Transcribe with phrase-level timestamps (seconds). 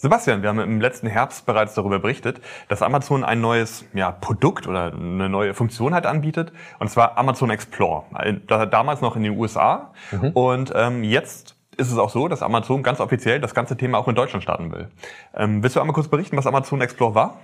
[0.00, 4.68] Sebastian, wir haben im letzten Herbst bereits darüber berichtet, dass Amazon ein neues ja, Produkt
[4.68, 8.04] oder eine neue Funktion halt anbietet, und zwar Amazon Explore.
[8.46, 10.30] Damals noch in den USA mhm.
[10.34, 14.06] und ähm, jetzt ist es auch so, dass Amazon ganz offiziell das ganze Thema auch
[14.06, 14.88] in Deutschland starten will.
[15.34, 17.38] Ähm, willst du einmal kurz berichten, was Amazon Explore war?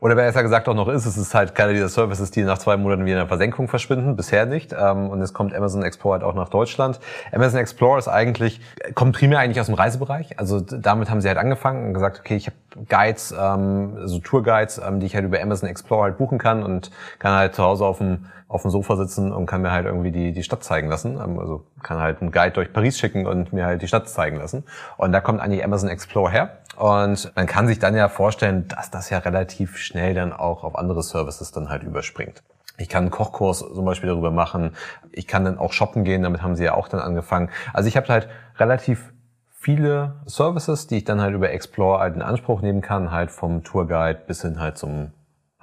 [0.00, 2.76] Oder besser gesagt auch noch ist, es ist halt keiner dieser Services, die nach zwei
[2.76, 4.16] Monaten wieder in der Versenkung verschwinden.
[4.16, 4.72] Bisher nicht.
[4.72, 7.00] Ähm, und jetzt kommt Amazon Explore halt auch nach Deutschland.
[7.32, 8.60] Amazon Explore ist eigentlich,
[8.94, 10.38] kommt primär eigentlich aus dem Reisebereich.
[10.38, 12.56] Also damit haben sie halt angefangen und gesagt, okay, ich habe
[12.88, 16.90] Guides, ähm, also Tourguides, ähm, die ich halt über Amazon Explore halt buchen kann und
[17.18, 20.10] kann halt zu Hause auf dem, auf dem Sofa sitzen und kann mir halt irgendwie
[20.10, 21.18] die, die Stadt zeigen lassen.
[21.18, 24.64] Also kann halt einen Guide durch Paris schicken und mir halt die Stadt zeigen lassen.
[24.96, 26.58] Und da kommt eigentlich Amazon Explore her.
[26.76, 30.76] Und man kann sich dann ja vorstellen, dass das ja relativ schnell dann auch auf
[30.76, 32.42] andere Services dann halt überspringt.
[32.76, 34.74] Ich kann einen Kochkurs zum Beispiel darüber machen.
[35.12, 37.50] Ich kann dann auch shoppen gehen, damit haben sie ja auch dann angefangen.
[37.72, 39.12] Also ich habe halt relativ
[39.52, 43.62] viele Services, die ich dann halt über Explore halt in Anspruch nehmen kann, halt vom
[43.62, 45.12] Tourguide bis hin halt zum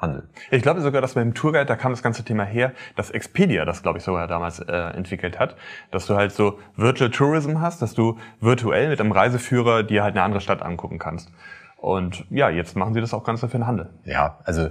[0.02, 0.28] Handel.
[0.50, 3.84] Ich glaube sogar, dass beim Tourguide, da kam das ganze Thema her, dass Expedia das,
[3.84, 5.56] glaube ich, sogar damals äh, entwickelt hat,
[5.92, 10.16] dass du halt so Virtual Tourism hast, dass du virtuell mit einem Reiseführer dir halt
[10.16, 11.32] eine andere Stadt angucken kannst.
[11.78, 13.90] Und ja, jetzt machen sie das auch ganz für den Handel.
[14.06, 14.70] Ja, also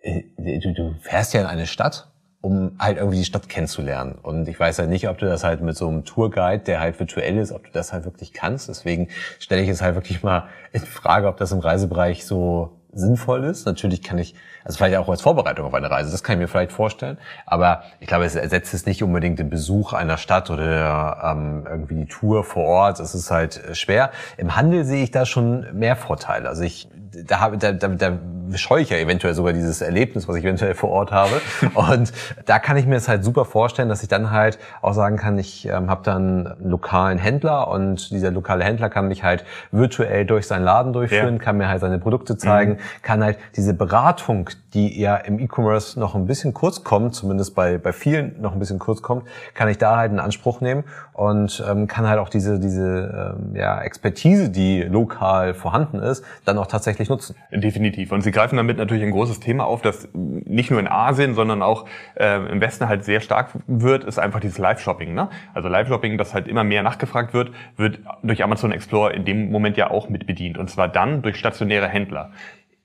[0.00, 2.10] äh, du, du fährst ja in eine Stadt
[2.44, 4.18] um halt irgendwie die Stadt kennenzulernen.
[4.20, 7.00] Und ich weiß halt nicht, ob du das halt mit so einem Tourguide, der halt
[7.00, 8.68] virtuell ist, ob du das halt wirklich kannst.
[8.68, 13.44] Deswegen stelle ich es halt wirklich mal in Frage, ob das im Reisebereich so sinnvoll
[13.44, 13.66] ist.
[13.66, 16.48] Natürlich kann ich, also vielleicht auch als Vorbereitung auf eine Reise, das kann ich mir
[16.48, 17.18] vielleicht vorstellen.
[17.46, 21.96] Aber ich glaube, es ersetzt es nicht unbedingt den Besuch einer Stadt oder ähm, irgendwie
[21.96, 23.00] die Tour vor Ort.
[23.00, 24.10] Es ist halt schwer.
[24.36, 26.48] Im Handel sehe ich da schon mehr Vorteile.
[26.48, 26.88] Also ich,
[27.26, 28.18] da, habe, da, da, da
[28.54, 31.40] scheue ich ja eventuell sogar dieses Erlebnis, was ich eventuell vor Ort habe.
[31.74, 32.12] Und
[32.46, 35.38] da kann ich mir es halt super vorstellen, dass ich dann halt auch sagen kann,
[35.38, 40.24] ich ähm, habe dann einen lokalen Händler und dieser lokale Händler kann mich halt virtuell
[40.24, 41.42] durch seinen Laden durchführen, ja.
[41.42, 42.78] kann mir halt seine Produkte zeigen, mhm.
[43.02, 47.78] kann halt diese Beratung, die ja im E-Commerce noch ein bisschen kurz kommt, zumindest bei,
[47.78, 49.24] bei vielen noch ein bisschen kurz kommt,
[49.54, 53.56] kann ich da halt in Anspruch nehmen und ähm, kann halt auch diese, diese ähm,
[53.56, 57.36] ja, Expertise, die lokal vorhanden ist, dann auch tatsächlich nutzen.
[57.52, 58.10] Definitiv.
[58.10, 61.62] Und Sie greifen damit natürlich ein großes Thema auf, das nicht nur in Asien, sondern
[61.62, 61.86] auch
[62.16, 65.14] äh, im Westen halt sehr stark wird, ist einfach dieses Live-Shopping.
[65.14, 65.28] Ne?
[65.54, 69.76] Also Live-Shopping, das halt immer mehr nachgefragt wird, wird durch Amazon Explorer in dem Moment
[69.76, 70.58] ja auch mit bedient.
[70.58, 72.32] Und zwar dann durch stationäre Händler.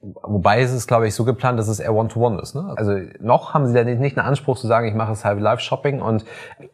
[0.02, 2.56] Wobei es ist, glaube ich, so geplant, dass es eher One-to-One -one ist.
[2.56, 2.74] Ne?
[2.78, 6.02] Also noch haben sie da nicht einen Anspruch zu sagen, ich mache es halt Live-Shopping
[6.02, 6.24] und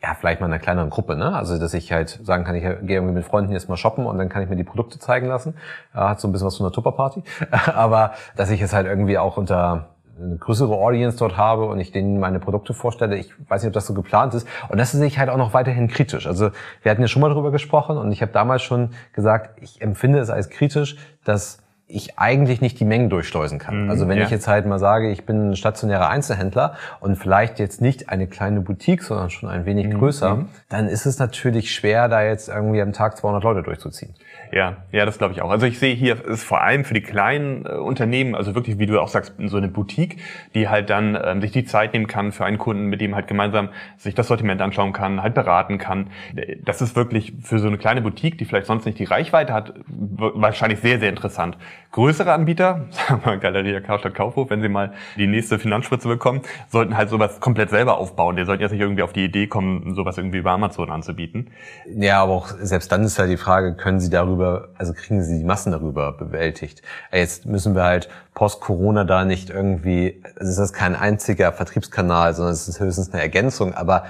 [0.04, 1.16] ja, vielleicht mal in einer kleineren Gruppe.
[1.16, 1.36] Ne?
[1.36, 4.20] Also dass ich halt sagen kann, ich gehe irgendwie mit Freunden jetzt mal shoppen und
[4.20, 5.56] dann kann ich mir die Produkte zeigen lassen.
[5.92, 7.24] Hat so ein bisschen was von einer Tupperparty.
[7.74, 9.88] Aber dass ich es halt irgendwie auch unter
[10.20, 13.18] eine größere Audience dort habe und ich denen meine Produkte vorstelle.
[13.18, 14.48] Ich weiß nicht, ob das so geplant ist.
[14.70, 16.28] Und das sehe ich halt auch noch weiterhin kritisch.
[16.28, 16.52] Also
[16.84, 20.20] wir hatten ja schon mal darüber gesprochen und ich habe damals schon gesagt, ich empfinde
[20.20, 23.84] es als kritisch, dass ich eigentlich nicht die Mengen durchschleusen kann.
[23.84, 24.24] Mhm, also wenn ja.
[24.24, 28.28] ich jetzt halt mal sage, ich bin ein stationärer Einzelhändler und vielleicht jetzt nicht eine
[28.28, 30.00] kleine Boutique, sondern schon ein wenig mhm.
[30.00, 30.50] größer, mhm.
[30.68, 34.16] dann ist es natürlich schwer, da jetzt irgendwie am Tag 200 Leute durchzuziehen.
[34.52, 35.52] Ja, ja, das glaube ich auch.
[35.52, 38.86] Also ich sehe hier ist vor allem für die kleinen äh, Unternehmen, also wirklich, wie
[38.88, 40.18] du auch sagst, so eine Boutique,
[40.56, 43.28] die halt dann ähm, sich die Zeit nehmen kann für einen Kunden, mit dem halt
[43.28, 46.08] gemeinsam sich das Sortiment anschauen kann, halt beraten kann.
[46.64, 49.74] Das ist wirklich für so eine kleine Boutique, die vielleicht sonst nicht die Reichweite hat,
[49.88, 51.58] wahrscheinlich sehr, sehr interessant.
[51.92, 56.98] Größere Anbieter, sagen wir Galeria Karstadt Kaufhof, wenn sie mal die nächste Finanzspritze bekommen, sollten
[56.98, 58.36] halt sowas komplett selber aufbauen.
[58.36, 61.52] Die sollten jetzt nicht irgendwie auf die Idee kommen, sowas irgendwie über Amazon anzubieten.
[61.88, 65.40] Ja, aber auch selbst dann ist ja die Frage, können sie darüber also kriegen sie
[65.40, 66.82] die Massen darüber bewältigt.
[67.12, 72.54] Jetzt müssen wir halt post-Corona da nicht irgendwie, also es ist kein einziger Vertriebskanal, sondern
[72.54, 74.06] es ist höchstens eine Ergänzung, aber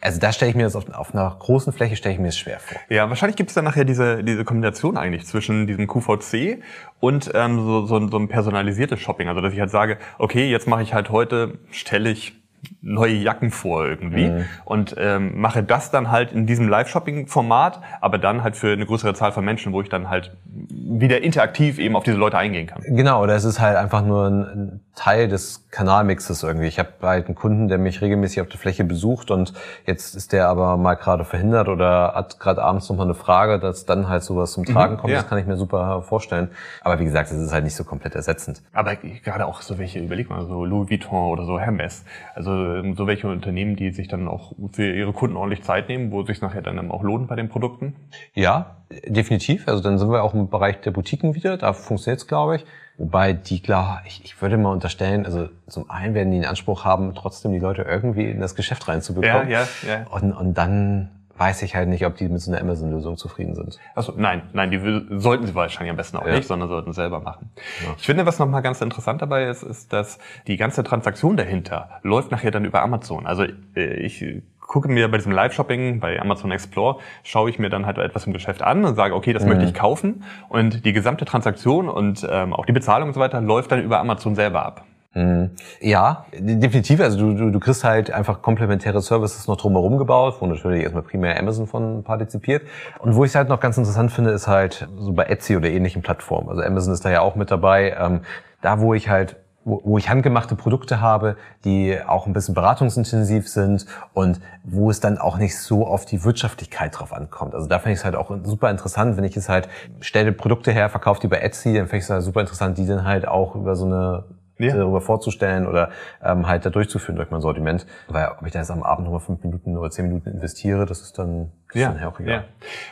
[0.00, 2.38] also da stelle ich mir das auf, auf einer großen Fläche stelle ich mir das
[2.38, 2.78] schwer vor.
[2.88, 6.62] Ja, wahrscheinlich gibt es dann nachher diese, diese Kombination eigentlich zwischen diesem QVC
[7.00, 9.28] und ähm, so, so, so ein personalisiertes Shopping.
[9.28, 12.34] Also dass ich halt sage, okay, jetzt mache ich halt heute, stelle ich
[12.80, 14.44] neue Jacken vor irgendwie mhm.
[14.64, 19.14] und ähm, mache das dann halt in diesem Live-Shopping-Format, aber dann halt für eine größere
[19.14, 22.82] Zahl von Menschen, wo ich dann halt wieder interaktiv eben auf diese Leute eingehen kann.
[22.82, 26.66] Genau, oder es ist halt einfach nur ein Teil des Kanalmixes irgendwie.
[26.66, 29.54] Ich habe halt einen Kunden, der mich regelmäßig auf der Fläche besucht und
[29.86, 33.58] jetzt ist der aber mal gerade verhindert oder hat gerade abends noch mal eine Frage,
[33.58, 35.12] dass dann halt sowas zum Tragen mhm, kommt.
[35.12, 35.20] Ja.
[35.20, 36.50] Das kann ich mir super vorstellen.
[36.82, 38.62] Aber wie gesagt, es ist halt nicht so komplett ersetzend.
[38.74, 42.04] Aber gerade auch so welche, überleg mal, so Louis Vuitton oder so Hermes.
[42.34, 46.12] Also ähm, so welche Unternehmen, die sich dann auch für ihre Kunden ordentlich Zeit nehmen,
[46.12, 47.96] wo es sich nachher dann auch lohnt bei den Produkten?
[48.34, 49.68] Ja, definitiv.
[49.68, 51.56] Also dann sind wir auch im Bereich der Boutiquen wieder.
[51.56, 52.66] Da funktioniert es, glaube ich.
[53.02, 56.84] Wobei die, klar, ich, ich würde mal unterstellen, also zum einen werden die den Anspruch
[56.84, 59.50] haben, trotzdem die Leute irgendwie in das Geschäft reinzubekommen.
[59.50, 60.06] Ja, ja, ja.
[60.08, 63.80] Und, und dann weiß ich halt nicht, ob die mit so einer Amazon-Lösung zufrieden sind.
[63.96, 66.36] Also nein, nein, die sollten sie wahrscheinlich am besten auch ja.
[66.36, 67.50] nicht, sondern sollten selber machen.
[67.84, 67.92] Ja.
[67.98, 72.30] Ich finde, was nochmal ganz interessant dabei ist, ist, dass die ganze Transaktion dahinter läuft
[72.30, 73.26] nachher dann über Amazon.
[73.26, 73.42] Also
[73.74, 74.24] äh, ich
[74.66, 78.32] gucke mir bei diesem Live-Shopping bei Amazon Explore, schaue ich mir dann halt etwas im
[78.32, 79.50] Geschäft an und sage, okay, das mhm.
[79.50, 80.24] möchte ich kaufen.
[80.48, 84.00] Und die gesamte Transaktion und ähm, auch die Bezahlung und so weiter läuft dann über
[84.00, 84.84] Amazon selber ab.
[85.14, 85.50] Mhm.
[85.80, 87.00] Ja, definitiv.
[87.00, 91.02] Also du, du, du kriegst halt einfach komplementäre Services noch drumherum gebaut, wo natürlich erstmal
[91.02, 92.62] primär Amazon von partizipiert.
[92.98, 95.68] Und wo ich es halt noch ganz interessant finde, ist halt so bei Etsy oder
[95.68, 96.48] ähnlichen Plattformen.
[96.48, 97.94] Also Amazon ist da ja auch mit dabei.
[97.98, 98.20] Ähm,
[98.62, 103.48] da, wo ich halt wo, wo ich handgemachte Produkte habe, die auch ein bisschen beratungsintensiv
[103.48, 107.54] sind und wo es dann auch nicht so auf die Wirtschaftlichkeit drauf ankommt.
[107.54, 109.68] Also da finde ich es halt auch super interessant, wenn ich es halt
[110.00, 112.86] stelle Produkte her, verkaufe die bei Etsy, dann finde ich es halt super interessant, die
[112.86, 114.24] dann halt auch über so eine
[114.58, 114.76] ja.
[114.76, 115.90] darüber vorzustellen oder
[116.22, 117.86] ähm, halt da durchzuführen durch mein Sortiment.
[118.08, 121.02] Weil ob ich da jetzt am Abend nochmal fünf Minuten oder zehn Minuten investiere, das
[121.02, 122.44] ist dann ja, ja, ja.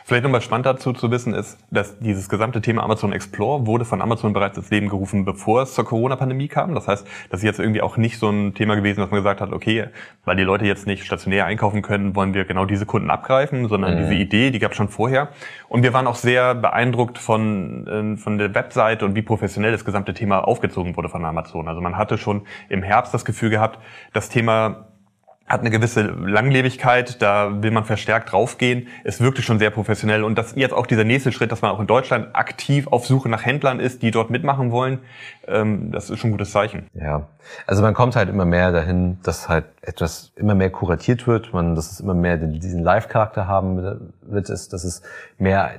[0.05, 4.01] Vielleicht nochmal spannend dazu zu wissen ist, dass dieses gesamte Thema Amazon Explore wurde von
[4.01, 6.73] Amazon bereits ins Leben gerufen, bevor es zur Corona-Pandemie kam.
[6.73, 9.41] Das heißt, das ist jetzt irgendwie auch nicht so ein Thema gewesen, dass man gesagt
[9.41, 9.87] hat, okay,
[10.25, 13.95] weil die Leute jetzt nicht stationär einkaufen können, wollen wir genau diese Kunden abgreifen, sondern
[13.95, 13.99] mhm.
[13.99, 15.29] diese Idee, die gab es schon vorher.
[15.67, 19.85] Und wir waren auch sehr beeindruckt von, äh, von der Webseite und wie professionell das
[19.85, 21.67] gesamte Thema aufgezogen wurde von Amazon.
[21.67, 23.79] Also man hatte schon im Herbst das Gefühl gehabt,
[24.13, 24.87] das Thema
[25.51, 28.87] hat eine gewisse Langlebigkeit, da will man verstärkt draufgehen.
[29.03, 31.79] Es wirkte schon sehr professionell und das jetzt auch dieser nächste Schritt, dass man auch
[31.79, 34.99] in Deutschland aktiv auf Suche nach Händlern ist, die dort mitmachen wollen,
[35.47, 36.87] ähm, das ist schon ein gutes Zeichen.
[36.93, 37.27] Ja,
[37.67, 41.75] also man kommt halt immer mehr dahin, dass halt etwas immer mehr kuratiert wird, man,
[41.75, 45.01] dass es immer mehr diesen Live-Charakter haben wird, ist, dass es
[45.37, 45.71] mehr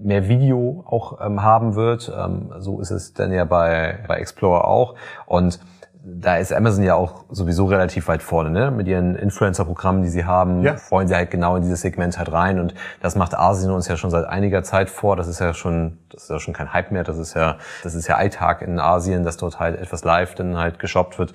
[0.00, 2.12] mehr Video auch ähm, haben wird.
[2.16, 4.94] Ähm, so ist es dann ja bei, bei Explorer auch.
[5.26, 5.58] Und
[6.20, 8.70] da ist Amazon ja auch sowieso relativ weit vorne, ne?
[8.70, 10.76] Mit ihren Influencer-Programmen, die sie haben, ja.
[10.90, 12.58] wollen sie halt genau in dieses Segment halt rein.
[12.58, 15.16] Und das macht Asien uns ja schon seit einiger Zeit vor.
[15.16, 17.04] Das ist ja schon, das ist ja schon kein Hype mehr.
[17.04, 20.56] Das ist ja, das ist ja Alltag in Asien, dass dort halt etwas live dann
[20.56, 21.32] halt geshoppt wird.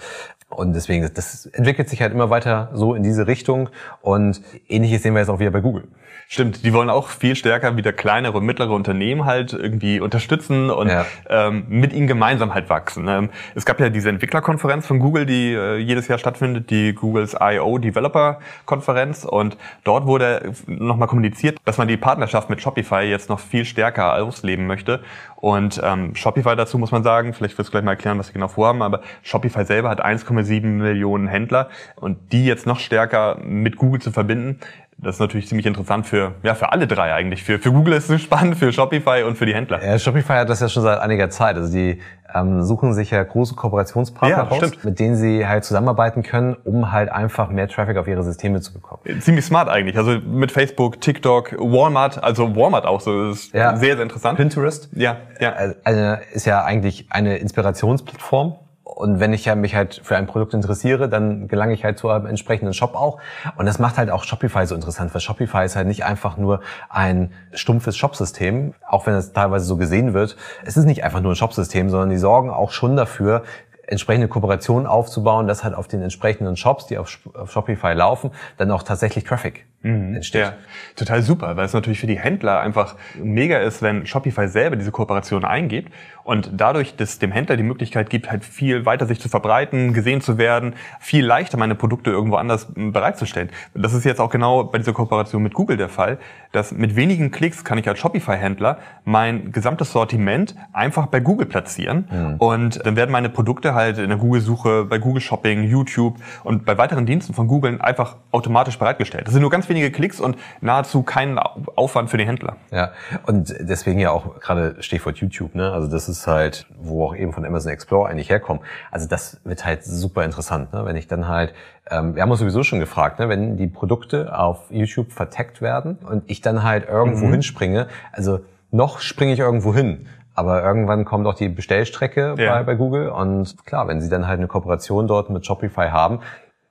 [0.49, 3.69] Und deswegen, das entwickelt sich halt immer weiter so in diese Richtung.
[4.01, 5.87] Und ähnliches sehen wir jetzt auch wieder bei Google.
[6.27, 10.89] Stimmt, die wollen auch viel stärker wieder kleinere und mittlere Unternehmen halt irgendwie unterstützen und
[10.89, 11.05] ja.
[11.29, 13.07] ähm, mit ihnen gemeinsam halt wachsen.
[13.07, 17.35] Ähm, es gab ja diese Entwicklerkonferenz von Google, die äh, jedes Jahr stattfindet, die Googles
[17.39, 17.77] I.O.
[17.77, 23.39] Developer Konferenz und dort wurde nochmal kommuniziert, dass man die Partnerschaft mit Shopify jetzt noch
[23.39, 25.01] viel stärker ausleben möchte
[25.43, 28.33] und ähm, Shopify dazu muss man sagen, vielleicht wirst du gleich mal erklären, was sie
[28.33, 31.67] genau vorhaben, aber Shopify selber hat 1,7 Millionen Händler
[31.97, 34.61] und die jetzt noch stärker mit Google zu verbinden,
[35.03, 37.43] das ist natürlich ziemlich interessant für, ja, für alle drei eigentlich.
[37.43, 39.83] Für, für Google ist es spannend, für Shopify und für die Händler.
[39.83, 41.55] Ja, Shopify hat das ja schon seit einiger Zeit.
[41.55, 41.99] Also die
[42.33, 44.83] ähm, suchen sich ja große Kooperationspartner ja, raus, stimmt.
[44.83, 48.73] mit denen sie halt zusammenarbeiten können, um halt einfach mehr Traffic auf ihre Systeme zu
[48.73, 49.01] bekommen.
[49.19, 49.97] Ziemlich smart eigentlich.
[49.97, 53.29] Also mit Facebook, TikTok, Walmart, also Walmart auch so.
[53.29, 53.75] Das ist ja.
[53.75, 54.37] sehr, sehr interessant.
[54.37, 54.89] Pinterest.
[54.93, 55.53] Ja, ja.
[55.83, 58.55] Also ist ja eigentlich eine Inspirationsplattform
[58.95, 62.09] und wenn ich ja mich halt für ein Produkt interessiere, dann gelange ich halt zu
[62.09, 63.19] einem entsprechenden Shop auch.
[63.57, 66.61] Und das macht halt auch Shopify so interessant, weil Shopify ist halt nicht einfach nur
[66.89, 70.37] ein stumpfes Shopsystem, auch wenn es teilweise so gesehen wird.
[70.63, 73.43] Es ist nicht einfach nur ein Shopsystem, sondern die sorgen auch schon dafür,
[73.87, 78.83] entsprechende Kooperationen aufzubauen, dass halt auf den entsprechenden Shops, die auf, Shopify laufen, dann auch
[78.83, 80.15] tatsächlich Traffic mhm.
[80.15, 80.41] entsteht.
[80.41, 80.53] Ja,
[80.95, 84.91] total super, weil es natürlich für die Händler einfach mega ist, wenn Shopify selber diese
[84.91, 85.87] Kooperation eingeht
[86.23, 90.21] und dadurch dass dem Händler die Möglichkeit gibt, halt viel weiter sich zu verbreiten, gesehen
[90.21, 93.49] zu werden, viel leichter meine Produkte irgendwo anders bereitzustellen.
[93.73, 96.17] Das ist jetzt auch genau bei dieser Kooperation mit Google der Fall,
[96.51, 102.07] dass mit wenigen Klicks kann ich als Shopify-Händler mein gesamtes Sortiment einfach bei Google platzieren
[102.09, 102.35] mhm.
[102.37, 106.77] und dann werden meine Produkte halt in der Google-Suche, bei Google Shopping, YouTube und bei
[106.77, 109.27] weiteren Diensten von Google einfach automatisch bereitgestellt.
[109.27, 112.55] Das sind nur ganz wenige Klicks und nahezu keinen Aufwand für den Händler.
[112.71, 112.91] Ja,
[113.25, 115.71] und deswegen ja auch gerade Stichwort YouTube, ne?
[115.71, 118.61] Also das ist halt, wo auch eben von Amazon Explore eigentlich herkommt.
[118.91, 120.85] Also das wird halt super interessant, ne?
[120.85, 121.53] Wenn ich dann halt,
[121.89, 123.29] ähm, wir haben uns sowieso schon gefragt, ne?
[123.29, 127.31] wenn die Produkte auf YouTube verteckt werden und ich dann halt irgendwo mhm.
[127.33, 128.39] hinspringe, also
[128.71, 132.55] noch springe ich irgendwo hin Aber irgendwann kommt auch die Bestellstrecke Ja.
[132.55, 133.09] bei, bei Google.
[133.09, 136.21] Und klar, wenn sie dann halt eine Kooperation dort mit Shopify haben,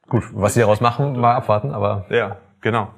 [0.09, 2.89] gut, was sie daraus machen, mal abwarten, aber Ja, genau.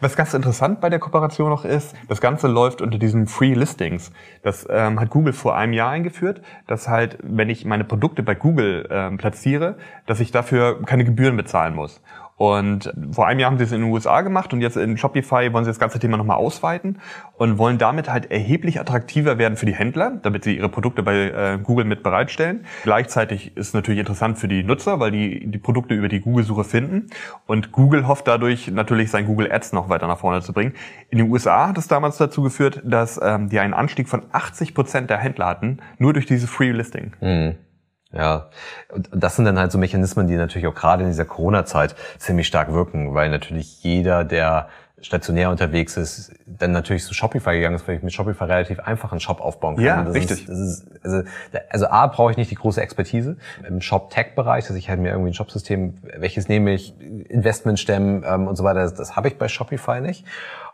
[0.00, 4.10] Was ganz interessant bei der Kooperation noch ist, das Ganze läuft unter diesen Free Listings.
[4.42, 8.34] Das ähm, hat Google vor einem Jahr eingeführt, dass halt, wenn ich meine Produkte bei
[8.34, 9.76] Google ähm, platziere,
[10.06, 12.00] dass ich dafür keine Gebühren bezahlen muss.
[12.40, 15.52] Und vor einem Jahr haben sie es in den USA gemacht und jetzt in Shopify
[15.52, 16.98] wollen sie das ganze Thema nochmal ausweiten
[17.36, 21.16] und wollen damit halt erheblich attraktiver werden für die Händler, damit sie ihre Produkte bei
[21.16, 22.64] äh, Google mit bereitstellen.
[22.82, 26.64] Gleichzeitig ist es natürlich interessant für die Nutzer, weil die die Produkte über die Google-Suche
[26.64, 27.10] finden.
[27.44, 30.72] Und Google hofft dadurch natürlich sein Google Ads noch weiter nach vorne zu bringen.
[31.10, 34.72] In den USA hat es damals dazu geführt, dass ähm, die einen Anstieg von 80
[34.72, 37.12] Prozent der Händler hatten, nur durch dieses Free Listing.
[37.20, 37.56] Mhm.
[38.12, 38.48] Ja,
[38.92, 42.46] und das sind dann halt so Mechanismen, die natürlich auch gerade in dieser Corona-Zeit ziemlich
[42.48, 44.68] stark wirken, weil natürlich jeder, der
[45.02, 49.12] stationär unterwegs ist, dann natürlich zu Shopify gegangen ist, weil ich mit Shopify relativ einfach
[49.12, 49.84] einen Shop aufbauen kann.
[49.84, 50.48] Ja, das richtig.
[50.48, 51.22] Ist, ist, also,
[51.70, 53.36] also A, brauche ich nicht die große Expertise
[53.66, 58.46] im Shop-Tech-Bereich, dass ich halt mir irgendwie ein Shopsystem, welches nehme ich, Investment stemmen ähm,
[58.46, 60.26] und so weiter, das, das habe ich bei Shopify nicht.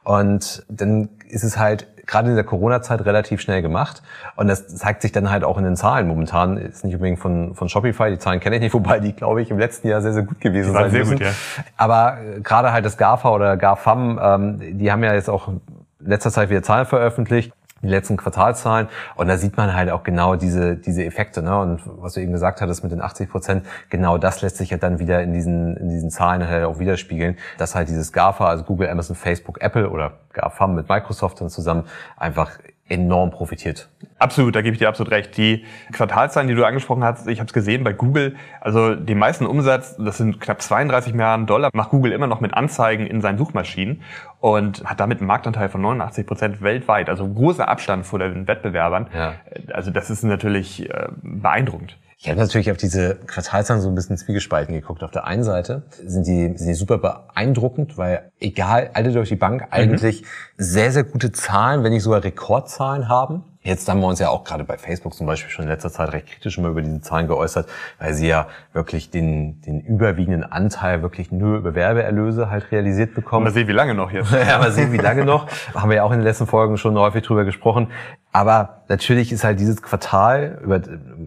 [0.06, 4.02] Und dann ist es halt gerade in der Corona-Zeit relativ schnell gemacht.
[4.36, 6.58] Und das zeigt sich dann halt auch in den Zahlen momentan.
[6.58, 9.50] Ist nicht unbedingt von, von Shopify, die Zahlen kenne ich nicht, wobei die, glaube ich,
[9.50, 11.18] im letzten Jahr sehr, sehr gut gewesen Die waren sein sehr müssen.
[11.18, 11.32] gut, ja.
[11.76, 15.60] Aber äh, gerade halt das GAFA oder GAFAM, ähm, die haben ja jetzt auch in
[15.98, 18.88] letzter Zeit wieder Zahlen veröffentlicht die letzten Quartalzahlen.
[19.16, 21.58] Und da sieht man halt auch genau diese diese Effekte ne?
[21.58, 24.78] Und was du eben gesagt hattest mit den 80 Prozent genau das lässt sich ja
[24.78, 28.64] dann wieder in diesen in diesen Zahlen halt auch widerspiegeln dass halt dieses GAFA also
[28.64, 31.84] Google Amazon Facebook Apple oder GAFAM mit Microsoft dann zusammen
[32.16, 33.88] einfach enorm profitiert
[34.18, 35.36] Absolut, da gebe ich dir absolut recht.
[35.36, 39.44] Die Quartalzahlen, die du angesprochen hast, ich habe es gesehen bei Google, also den meisten
[39.44, 43.36] Umsatz, das sind knapp 32 Milliarden Dollar, macht Google immer noch mit Anzeigen in seinen
[43.36, 44.00] Suchmaschinen
[44.40, 49.08] und hat damit einen Marktanteil von 89 Prozent weltweit, also großer Abstand vor den Wettbewerbern.
[49.14, 49.34] Ja.
[49.70, 51.98] Also das ist natürlich äh, beeindruckend.
[52.18, 55.02] Ich habe natürlich auf diese Quartalzahlen so ein bisschen zwiegespalten geguckt.
[55.02, 59.36] Auf der einen Seite sind die, sind die super beeindruckend, weil egal, alle durch die
[59.36, 60.24] Bank eigentlich
[60.56, 63.44] sehr, sehr gute Zahlen, wenn nicht sogar Rekordzahlen haben.
[63.66, 66.12] Jetzt haben wir uns ja auch gerade bei Facebook zum Beispiel schon in letzter Zeit
[66.12, 67.68] recht kritisch immer über diese Zahlen geäußert,
[67.98, 73.42] weil sie ja wirklich den, den überwiegenden Anteil wirklich nur über Werbeerlöse halt realisiert bekommen.
[73.42, 74.30] Mal sehen, wie lange noch jetzt.
[74.46, 75.48] Ja, mal sehen, wie lange noch.
[75.74, 77.88] Haben wir ja auch in den letzten Folgen schon häufig drüber gesprochen.
[78.36, 80.82] Aber natürlich ist halt dieses Quartal, über,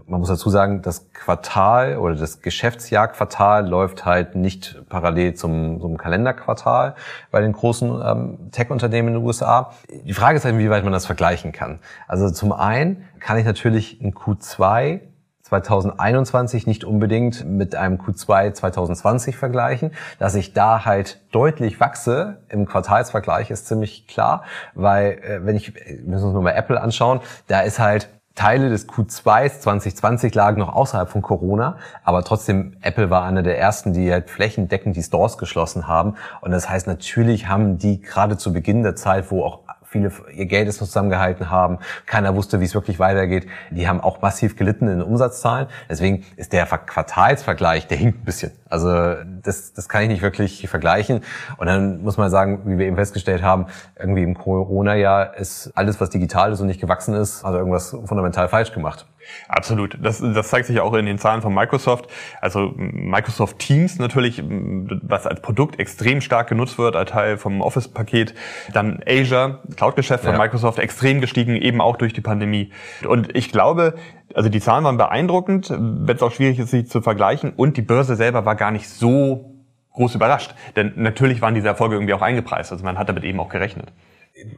[0.06, 5.98] man muss dazu sagen, das Quartal oder das Geschäftsjahrquartal läuft halt nicht parallel zum, zum
[5.98, 6.94] Kalenderquartal
[7.32, 9.72] bei den großen ähm, Tech-Unternehmen in den USA.
[9.90, 11.80] Die Frage ist halt, inwieweit man das vergleichen kann.
[12.08, 15.02] Also zum einen kann ich natürlich ein Q2
[15.50, 19.92] 2021 nicht unbedingt mit einem Q2 2020 vergleichen.
[20.20, 24.44] Dass ich da halt deutlich wachse im Quartalsvergleich ist ziemlich klar,
[24.76, 28.70] weil äh, wenn ich, wir müssen uns nur mal Apple anschauen, da ist halt Teile
[28.70, 33.92] des Q2 2020 lagen noch außerhalb von Corona, aber trotzdem Apple war einer der ersten,
[33.92, 38.54] die halt flächendeckend die Stores geschlossen haben und das heißt natürlich haben die gerade zu
[38.54, 39.60] Beginn der Zeit, wo auch
[39.90, 43.48] viele ihr Geld ist zusammengehalten haben, keiner wusste, wie es wirklich weitergeht.
[43.72, 45.68] Die haben auch massiv gelitten in den Umsatzzahlen.
[45.90, 48.52] Deswegen ist der Ver- Quartalsvergleich, der hinkt ein bisschen.
[48.70, 51.22] Also das, das kann ich nicht wirklich vergleichen.
[51.58, 53.66] Und dann muss man sagen, wie wir eben festgestellt haben,
[53.98, 58.48] irgendwie im Corona-Jahr ist alles, was digital ist und nicht gewachsen ist, also irgendwas fundamental
[58.48, 59.08] falsch gemacht.
[59.48, 59.98] Absolut.
[60.02, 62.10] Das, das zeigt sich auch in den Zahlen von Microsoft.
[62.42, 68.34] Also Microsoft Teams natürlich, was als Produkt extrem stark genutzt wird, als Teil vom Office-Paket.
[68.74, 70.38] Dann Azure, Cloud-Geschäft von Ja.
[70.38, 72.72] Microsoft, extrem gestiegen, eben auch durch die Pandemie.
[73.08, 73.96] Und ich glaube,
[74.34, 77.54] also die Zahlen waren beeindruckend, wenn es auch schwierig ist, sie zu vergleichen.
[77.56, 79.56] Und die Börse selber war gar nicht so
[79.94, 80.54] groß überrascht.
[80.76, 82.72] Denn natürlich waren diese Erfolge irgendwie auch eingepreist.
[82.72, 83.92] Also man hat damit eben auch gerechnet.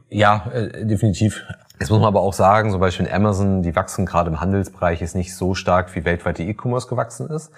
[0.08, 1.42] Ja, äh, definitiv.
[1.82, 5.02] Jetzt muss man aber auch sagen, zum Beispiel in Amazon, die wachsen gerade im Handelsbereich
[5.02, 7.50] ist nicht so stark, wie weltweit die E-Commerce gewachsen ist.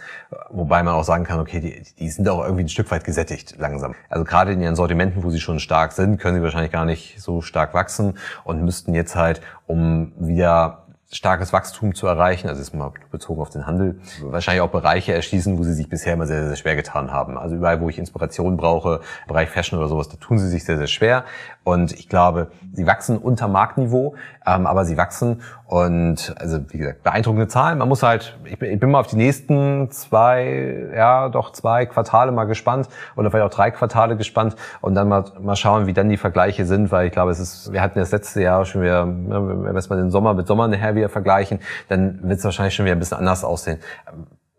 [0.49, 3.57] Wobei man auch sagen kann, okay, die, die sind auch irgendwie ein Stück weit gesättigt
[3.59, 3.95] langsam.
[4.09, 7.21] Also gerade in ihren Sortimenten, wo sie schon stark sind, können sie wahrscheinlich gar nicht
[7.21, 8.15] so stark wachsen
[8.45, 10.84] und müssten jetzt halt, um wieder
[11.15, 15.57] starkes Wachstum zu erreichen, also jetzt mal bezogen auf den Handel, wahrscheinlich auch Bereiche erschließen,
[15.59, 17.39] wo sie sich bisher immer sehr, sehr schwer getan haben.
[17.39, 20.77] Also überall, wo ich Inspiration brauche, Bereich Fashion oder sowas, da tun sie sich sehr,
[20.77, 21.25] sehr schwer.
[21.63, 27.03] Und ich glaube, sie wachsen unter Marktniveau, ähm, aber sie wachsen und also wie gesagt,
[27.03, 27.79] beeindruckende Zahlen.
[27.79, 31.87] Man muss halt, ich bin, ich bin mal auf die nächsten zwei, ja doch zwei
[31.87, 35.93] Quartale mal gespannt oder vielleicht auch drei Quartale gespannt und dann mal, mal schauen, wie
[35.93, 38.83] dann die Vergleiche sind, weil ich glaube, es ist, wir hatten das letzte Jahr schon
[38.83, 42.39] wieder, ne, wenn wir jetzt mal den Sommer mit Sommer nachher wieder vergleichen, dann wird
[42.39, 43.79] es wahrscheinlich schon wieder ein bisschen anders aussehen.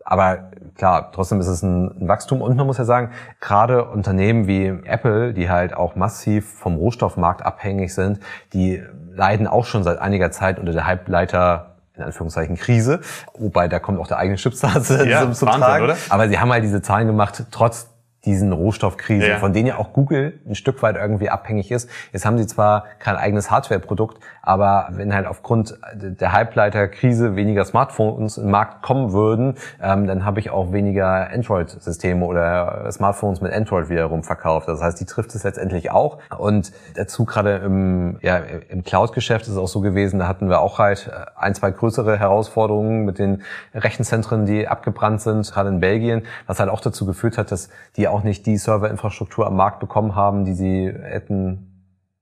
[0.08, 3.10] Aber klar, trotzdem ist es ein, Wachstum und man muss ja sagen,
[3.40, 8.20] gerade Unternehmen wie Apple, die halt auch massiv vom Rohstoffmarkt abhängig sind,
[8.52, 8.80] die
[9.12, 13.00] leiden auch schon seit einiger Zeit unter der Halbleiter in Anführungszeichen Krise,
[13.36, 15.84] wobei da kommt auch der eigene Chipsatz ja, zum, zum Tragen.
[15.84, 15.96] Oder?
[16.08, 17.88] Aber sie haben halt diese Zahlen gemacht, trotz
[18.26, 19.38] diesen Rohstoffkrisen, ja.
[19.38, 21.88] von denen ja auch Google ein Stück weit irgendwie abhängig ist.
[22.12, 28.36] Jetzt haben sie zwar kein eigenes Hardware-Produkt, aber wenn halt aufgrund der Halbleiterkrise weniger Smartphones
[28.36, 33.88] im Markt kommen würden, ähm, dann habe ich auch weniger Android-Systeme oder Smartphones mit Android
[33.88, 34.68] wiederum verkauft.
[34.68, 36.18] Das heißt, die trifft es letztendlich auch.
[36.36, 40.60] Und dazu gerade im, ja, im Cloud-Geschäft ist es auch so gewesen, da hatten wir
[40.60, 43.42] auch halt ein, zwei größere Herausforderungen mit den
[43.74, 48.08] Rechenzentren, die abgebrannt sind, gerade in Belgien, was halt auch dazu geführt hat, dass die
[48.08, 51.76] auch nicht die Serverinfrastruktur am Markt bekommen haben, die sie hätten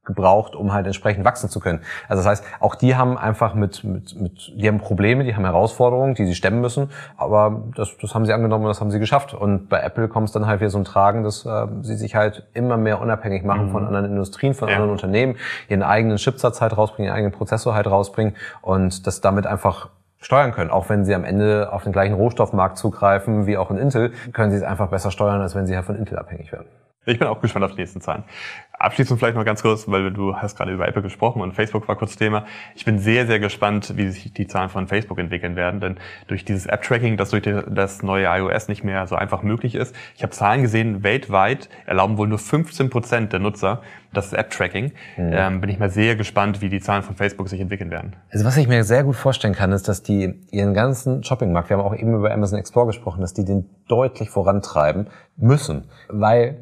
[0.05, 1.81] gebraucht, um halt entsprechend wachsen zu können.
[2.09, 5.45] Also das heißt, auch die haben einfach mit, mit, mit die haben Probleme, die haben
[5.45, 8.99] Herausforderungen, die sie stemmen müssen, aber das, das haben sie angenommen und das haben sie
[8.99, 9.35] geschafft.
[9.35, 12.15] Und bei Apple kommt es dann halt wieder so ein Tragen, dass äh, sie sich
[12.15, 13.71] halt immer mehr unabhängig machen mhm.
[13.71, 14.75] von anderen Industrien, von ja.
[14.75, 15.37] anderen Unternehmen,
[15.69, 19.89] ihren eigenen Chipsatz halt rausbringen, ihren eigenen Prozessor halt rausbringen und das damit einfach
[20.25, 20.71] steuern können.
[20.71, 24.51] Auch wenn sie am Ende auf den gleichen Rohstoffmarkt zugreifen wie auch in Intel, können
[24.51, 26.67] sie es einfach besser steuern, als wenn sie halt von Intel abhängig werden.
[27.07, 28.25] Ich bin auch gespannt auf die nächsten Zahlen.
[28.73, 31.97] Abschließend vielleicht noch ganz kurz, weil du hast gerade über Apple gesprochen und Facebook war
[31.97, 32.45] kurz Thema.
[32.75, 35.97] Ich bin sehr, sehr gespannt, wie sich die Zahlen von Facebook entwickeln werden, denn
[36.27, 39.95] durch dieses App-Tracking, das durch das neue iOS nicht mehr so einfach möglich ist.
[40.17, 43.83] Ich habe Zahlen gesehen, weltweit erlauben wohl nur 15 Prozent der Nutzer
[44.13, 44.93] das App-Tracking.
[45.17, 45.31] Mhm.
[45.33, 48.17] Ähm, bin ich mal sehr gespannt, wie die Zahlen von Facebook sich entwickeln werden.
[48.31, 51.79] Also was ich mir sehr gut vorstellen kann, ist, dass die ihren ganzen Shopping-Markt, wir
[51.79, 56.59] haben auch eben über Amazon Explore gesprochen, dass die den deutlich vorantreiben müssen, weil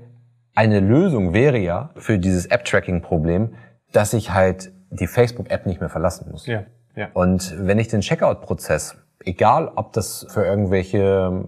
[0.55, 3.55] eine Lösung wäre ja für dieses App-Tracking-Problem,
[3.93, 6.47] dass ich halt die Facebook-App nicht mehr verlassen muss.
[6.47, 7.09] Ja, ja.
[7.15, 11.45] Und wenn ich den Checkout-Prozess, egal ob das für irgendwelche,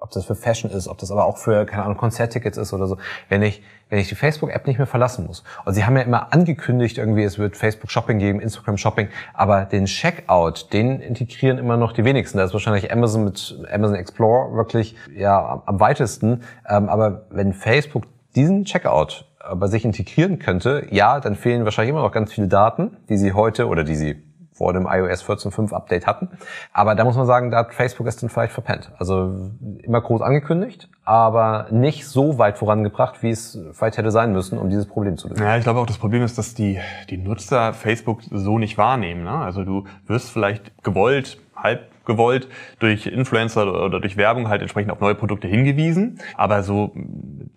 [0.00, 2.88] ob das für Fashion ist, ob das aber auch für, keine Ahnung, Konzerttickets ist oder
[2.88, 5.44] so, wenn ich, wenn ich die Facebook-App nicht mehr verlassen muss.
[5.64, 9.64] Und sie haben ja immer angekündigt, irgendwie, es wird Facebook Shopping geben, Instagram Shopping, aber
[9.66, 12.38] den Checkout, den integrieren immer noch die wenigsten.
[12.38, 16.42] Da ist wahrscheinlich Amazon mit Amazon Explore wirklich, ja, am weitesten.
[16.68, 22.02] Ähm, aber wenn Facebook diesen Checkout bei sich integrieren könnte, ja, dann fehlen wahrscheinlich immer
[22.02, 24.22] noch ganz viele Daten, die sie heute oder die sie
[24.52, 26.28] vor dem iOS 14.5 Update hatten.
[26.72, 28.92] Aber da muss man sagen, da hat Facebook es dann vielleicht verpennt.
[28.98, 29.50] Also
[29.82, 34.68] immer groß angekündigt, aber nicht so weit vorangebracht, wie es vielleicht hätte sein müssen, um
[34.68, 35.42] dieses Problem zu lösen.
[35.42, 39.24] Ja, ich glaube auch, das Problem ist, dass die, die Nutzer Facebook so nicht wahrnehmen.
[39.24, 39.32] Ne?
[39.32, 45.00] Also du wirst vielleicht gewollt, halb gewollt, durch Influencer oder durch Werbung halt entsprechend auf
[45.00, 46.18] neue Produkte hingewiesen.
[46.36, 46.92] Aber so,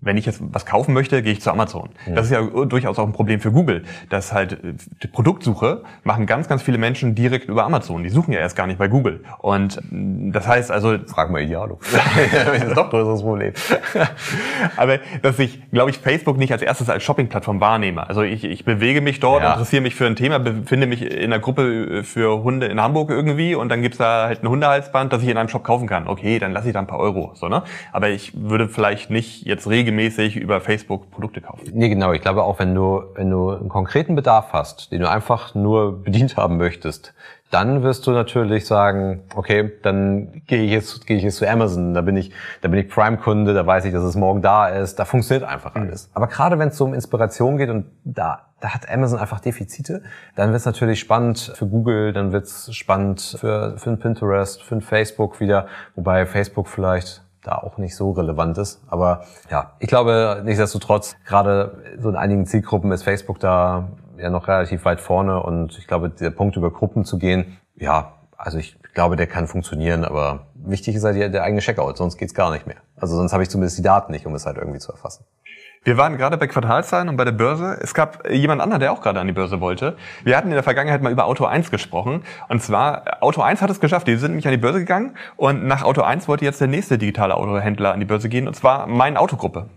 [0.06, 1.90] wenn ich jetzt was kaufen möchte, gehe ich zu Amazon.
[2.06, 2.14] Ja.
[2.14, 6.28] Das ist ja durchaus auch ein Problem für Google, dass halt äh, die Produktsuche machen
[6.28, 8.04] ganz, ganz viele Menschen direkt über Amazon.
[8.04, 9.24] Die suchen ja erst gar nicht bei Google.
[9.40, 10.96] Und mm, das heißt also...
[11.08, 11.80] Frag mal Idealo.
[12.32, 13.54] das ist doch größeres Problem.
[14.78, 18.08] Aber dass ich, glaube ich, Facebook nicht als erstes als Shopping-Plattform wahrnehme.
[18.08, 19.54] Also ich, ich bewege mich dort, ja.
[19.54, 23.56] interessiere mich für ein Thema, befinde mich in einer Gruppe für Hunde in Hamburg irgendwie
[23.56, 26.08] und dann gibt's da halt ein Hundehalsband, das ich in einem Shop kaufen kann.
[26.08, 27.32] Okay, dann lasse ich da ein paar Euro.
[27.34, 27.64] So, ne?
[27.92, 29.95] Aber ich würde vielleicht nicht jetzt regelmäßig
[30.36, 31.72] über Facebook Produkte kaufen.
[31.74, 32.14] Nee, genau.
[32.14, 36.04] Ich glaube auch, wenn du, wenn du einen konkreten Bedarf hast, den du einfach nur
[36.04, 37.14] bedient haben möchtest,
[37.52, 41.94] dann wirst du natürlich sagen, okay, dann gehe ich jetzt, gehe ich jetzt zu Amazon,
[41.94, 42.32] da bin ich,
[42.62, 45.76] da bin ich Prime-Kunde, da weiß ich, dass es morgen da ist, da funktioniert einfach
[45.76, 45.84] mhm.
[45.84, 46.08] alles.
[46.08, 46.12] Mhm.
[46.16, 50.02] Aber gerade wenn es so um Inspiration geht und da, da hat Amazon einfach Defizite,
[50.36, 54.64] dann wird es natürlich spannend für Google, dann wird es spannend für, für ein Pinterest,
[54.64, 58.82] für ein Facebook wieder, wobei Facebook vielleicht da auch nicht so relevant ist.
[58.88, 64.48] Aber ja, ich glaube nichtsdestotrotz, gerade so in einigen Zielgruppen ist Facebook da ja noch
[64.48, 68.78] relativ weit vorne und ich glaube, der Punkt über Gruppen zu gehen, ja, also ich
[68.94, 72.66] glaube, der kann funktionieren, aber wichtig ist halt der eigene Checkout, sonst geht's gar nicht
[72.66, 72.78] mehr.
[72.96, 75.26] Also sonst habe ich zumindest die Daten nicht, um es halt irgendwie zu erfassen.
[75.86, 77.78] Wir waren gerade bei Quartalzahlen und bei der Börse.
[77.80, 79.96] Es gab jemand anderen, der auch gerade an die Börse wollte.
[80.24, 82.24] Wir hatten in der Vergangenheit mal über Auto 1 gesprochen.
[82.50, 84.08] Und zwar, Auto 1 hat es geschafft.
[84.08, 85.16] Die sind nämlich an die Börse gegangen.
[85.36, 88.48] Und nach Auto 1 wollte jetzt der nächste digitale Autohändler an die Börse gehen.
[88.48, 89.70] Und zwar Mein Autogruppe.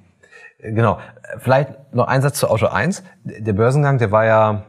[0.61, 0.99] Genau.
[1.41, 3.05] Vielleicht noch ein Satz zu Auto 1.
[3.25, 4.63] Der Börsengang, der war ja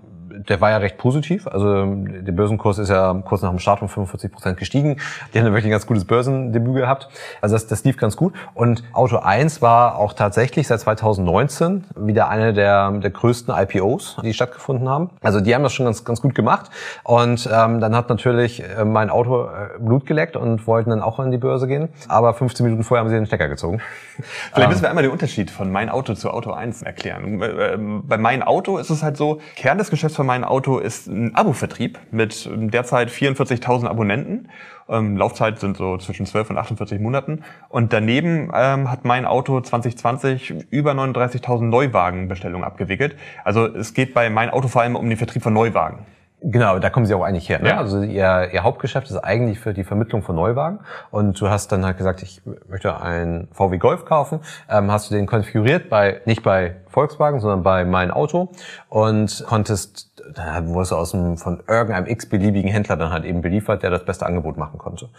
[0.47, 1.47] der war ja recht positiv.
[1.47, 4.97] Also der Börsenkurs ist ja kurz nach dem Start um 45 Prozent gestiegen.
[5.33, 7.09] Die haben wirklich ein ganz gutes Börsendebüt gehabt.
[7.41, 8.33] Also das, das lief ganz gut.
[8.53, 14.33] Und Auto 1 war auch tatsächlich seit 2019 wieder eine der, der größten IPOs, die
[14.33, 15.09] stattgefunden haben.
[15.21, 16.69] Also die haben das schon ganz, ganz gut gemacht.
[17.03, 21.19] Und ähm, dann hat natürlich äh, mein Auto äh, Blut geleckt und wollten dann auch
[21.19, 21.89] an die Börse gehen.
[22.07, 23.81] Aber 15 Minuten vorher haben sie den Stecker gezogen.
[24.53, 27.41] Vielleicht müssen wir einmal den Unterschied von mein Auto zu Auto 1 erklären.
[27.41, 31.07] Äh, bei mein Auto ist es halt so, Kern des Geschäfts von mein Auto ist
[31.07, 34.47] ein Abo-Vertrieb mit derzeit 44.000 Abonnenten.
[34.87, 37.43] Ähm, Laufzeit sind so zwischen 12 und 48 Monaten.
[37.67, 43.15] Und daneben ähm, hat mein Auto 2020 über 39.000 Neuwagenbestellungen abgewickelt.
[43.43, 46.05] Also es geht bei mein Auto vor allem um den Vertrieb von Neuwagen.
[46.41, 47.59] Genau, da kommen sie auch eigentlich her.
[47.59, 47.69] Ne?
[47.69, 47.77] Ja.
[47.77, 50.79] Also ihr, ihr Hauptgeschäft ist eigentlich für die Vermittlung von Neuwagen.
[51.11, 54.39] Und du hast dann halt gesagt, ich möchte einen VW Golf kaufen.
[54.69, 58.49] Ähm, hast du den konfiguriert bei nicht bei Volkswagen, sondern bei mein Auto
[58.87, 63.83] und konntest da wurdest du aus dem, von irgendeinem x-beliebigen Händler dann halt eben beliefert,
[63.83, 65.09] der das beste Angebot machen konnte.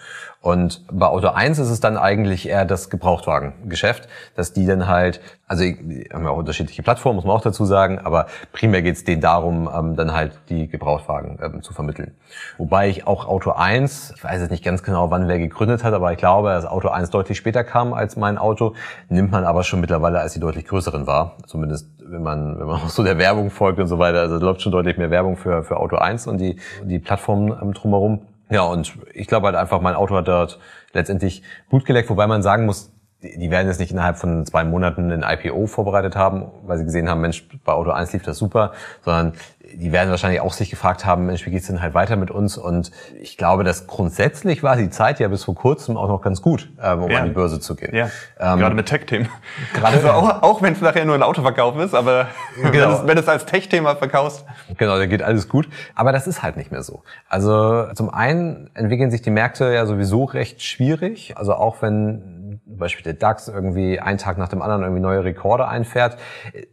[0.40, 5.20] Und bei Auto 1 ist es dann eigentlich eher das Gebrauchtwagengeschäft, dass die dann halt,
[5.46, 9.04] also haben ja auch unterschiedliche Plattformen, muss man auch dazu sagen, aber primär geht es
[9.04, 12.14] denen darum, ähm, dann halt die Gebrauchtwagen ähm, zu vermitteln.
[12.58, 15.94] Wobei ich auch Auto 1, ich weiß jetzt nicht ganz genau, wann wer gegründet hat,
[15.94, 18.74] aber ich glaube, dass Auto 1 deutlich später kam als mein Auto,
[19.08, 21.36] nimmt man aber schon mittlerweile als die deutlich größeren war.
[21.46, 24.20] Zumindest wenn man, wenn man auch so der Werbung folgt und so weiter.
[24.20, 27.72] Also läuft schon deutlich mehr Werbung für, für Auto 1 und die, die Plattformen ähm,
[27.72, 28.22] drumherum.
[28.50, 30.58] Ja, und ich glaube halt einfach, mein Auto hat dort
[30.92, 35.12] letztendlich Blut geleckt, wobei man sagen muss, die werden jetzt nicht innerhalb von zwei Monaten
[35.12, 38.72] ein IPO vorbereitet haben, weil sie gesehen haben, Mensch, bei Auto 1 lief das super,
[39.04, 39.34] sondern
[39.74, 42.56] die werden wahrscheinlich auch sich gefragt haben, Mensch, wie geht's denn halt weiter mit uns?
[42.56, 46.42] Und ich glaube, dass grundsätzlich war die Zeit ja bis vor kurzem auch noch ganz
[46.42, 47.18] gut, ähm, um ja.
[47.18, 47.94] an die Börse zu gehen.
[47.94, 48.10] Ja.
[48.38, 49.28] Ähm, gerade mit Tech-Themen.
[49.74, 53.02] Gerade also auch, auch wenn es nachher nur ein Autoverkauf ist, aber genau.
[53.06, 54.44] wenn, es, als Tech-Thema verkaufst.
[54.76, 55.68] Genau, dann geht alles gut.
[55.94, 57.02] Aber das ist halt nicht mehr so.
[57.28, 61.34] Also zum einen entwickeln sich die Märkte ja sowieso recht schwierig.
[61.36, 62.39] Also auch wenn
[62.80, 66.16] Beispiel der DAX irgendwie einen Tag nach dem anderen irgendwie neue Rekorde einfährt,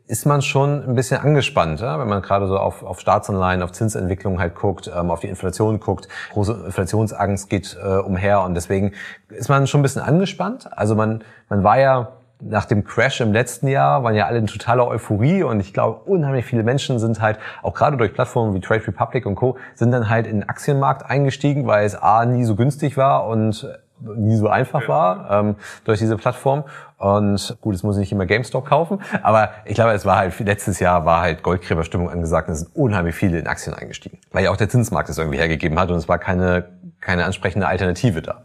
[0.08, 2.00] ist man schon ein bisschen angespannt, ja?
[2.00, 5.80] wenn man gerade so auf, auf Staatsanleihen, auf Zinsentwicklung halt guckt, ähm, auf die Inflation
[5.80, 6.08] guckt.
[6.34, 8.94] Große Inflationsangst geht äh, umher und deswegen
[9.30, 10.70] ist man schon ein bisschen angespannt.
[10.76, 14.48] Also man, man war ja nach dem Crash im letzten Jahr waren ja alle in
[14.48, 18.60] totaler Euphorie und ich glaube, unheimlich viele Menschen sind halt, auch gerade durch Plattformen wie
[18.60, 22.44] Trade Republic und Co., sind dann halt in den Aktienmarkt eingestiegen, weil es A, nie
[22.44, 23.68] so günstig war und
[24.00, 25.56] nie so einfach war ähm,
[25.86, 26.64] durch diese Plattform.
[26.98, 30.40] Und gut, es muss ich nicht immer GameStop kaufen, aber ich glaube, es war halt
[30.40, 34.44] letztes Jahr war halt Goldgräberstimmung angesagt und es sind unheimlich viele in Aktien eingestiegen, weil
[34.44, 38.22] ja auch der Zinsmarkt es irgendwie hergegeben hat und es war keine keine ansprechende Alternative
[38.22, 38.42] da.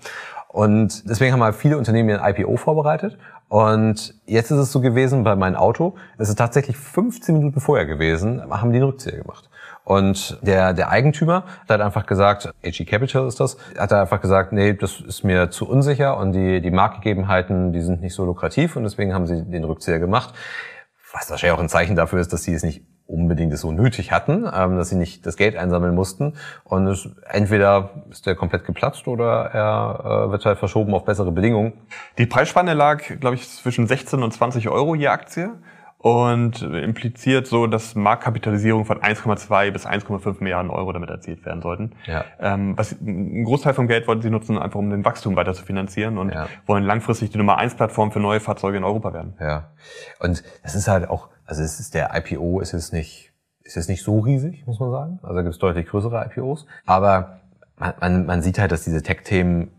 [0.48, 3.16] Und deswegen haben halt viele Unternehmen ein IPO vorbereitet.
[3.48, 7.86] Und jetzt ist es so gewesen bei meinem Auto, es ist tatsächlich 15 Minuten vorher
[7.86, 9.48] gewesen, haben die einen Rückzieher gemacht.
[9.84, 14.74] Und der, der Eigentümer hat einfach gesagt, AG Capital ist das, hat einfach gesagt, nee,
[14.74, 18.84] das ist mir zu unsicher und die, die Marktgegebenheiten, die sind nicht so lukrativ und
[18.84, 20.34] deswegen haben sie den Rückzieher gemacht.
[21.12, 24.48] Was wahrscheinlich auch ein Zeichen dafür ist, dass sie es nicht unbedingt so nötig hatten,
[24.52, 26.34] ähm, dass sie nicht das Geld einsammeln mussten.
[26.64, 31.32] Und es, entweder ist der komplett geplatzt oder er äh, wird halt verschoben auf bessere
[31.32, 31.74] Bedingungen.
[32.18, 35.50] Die Preisspanne lag, glaube ich, zwischen 16 und 20 Euro je Aktie
[36.02, 41.92] und impliziert so, dass Marktkapitalisierung von 1,2 bis 1,5 Milliarden Euro damit erzielt werden sollten.
[42.06, 42.24] Ja.
[42.40, 45.64] Ähm, was, ein Großteil vom Geld wollten sie nutzen, einfach um den Wachstum weiter zu
[45.64, 46.48] finanzieren und ja.
[46.66, 49.34] wollen langfristig die Nummer 1 Plattform für neue Fahrzeuge in Europa werden.
[49.40, 49.70] Ja.
[50.18, 53.86] Und das ist halt auch, also es ist der IPO ist es nicht, ist es
[53.86, 55.20] nicht so riesig, muss man sagen.
[55.22, 56.66] Also da gibt es deutlich größere IPOs.
[56.84, 57.38] Aber
[57.76, 59.70] man, man, man sieht halt, dass diese Tech-Themen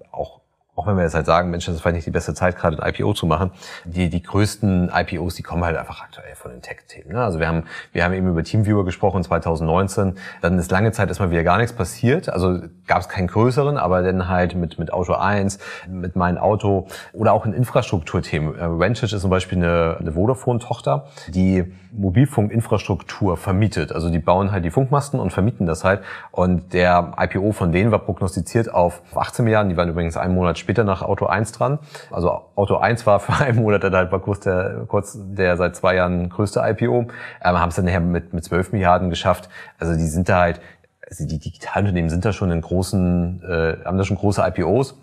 [0.75, 2.81] auch wenn wir jetzt halt sagen, Mensch, das ist vielleicht nicht die beste Zeit, gerade
[2.81, 3.51] ein IPO zu machen,
[3.85, 7.13] die, die größten IPOs, die kommen halt einfach aktuell von den Tech-Themen.
[7.13, 7.23] Ne?
[7.23, 11.29] Also wir haben, wir haben eben über Teamviewer gesprochen 2019, dann ist lange Zeit erstmal
[11.29, 15.13] wieder gar nichts passiert, also gab es keinen größeren, aber dann halt mit, mit Auto
[15.13, 18.55] 1, mit meinem Auto oder auch in Infrastrukturthemen.
[18.55, 23.91] Äh, Vantage ist zum Beispiel eine, eine Vodafone-Tochter, die Mobilfunkinfrastruktur vermietet.
[23.91, 26.01] Also die bauen halt die Funkmasten und vermieten das halt.
[26.31, 30.57] Und der IPO von denen war prognostiziert auf 18 Milliarden, die waren übrigens einen Monat
[30.57, 31.79] später nach Auto 1 dran.
[32.11, 35.75] Also Auto 1 war für einen Monat dann halt war kurz der, kurz der seit
[35.75, 37.07] zwei Jahren größte IPO.
[37.43, 39.49] Ähm, haben es dann nachher mit, mit 12 Milliarden geschafft.
[39.79, 40.61] Also die sind da halt,
[41.07, 44.95] also die Digitalunternehmen sind da schon in großen, äh, haben da schon große IPOs.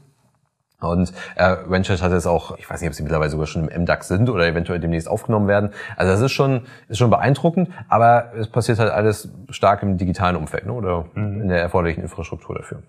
[0.80, 3.82] Und äh, Ventures hat jetzt auch, ich weiß nicht, ob sie mittlerweile sogar schon im
[3.82, 5.70] MDAX sind oder eventuell demnächst aufgenommen werden.
[5.96, 10.36] Also das ist schon, ist schon beeindruckend, aber es passiert halt alles stark im digitalen
[10.36, 10.72] Umfeld ne?
[10.72, 11.42] oder mhm.
[11.42, 12.82] in der erforderlichen Infrastruktur dafür.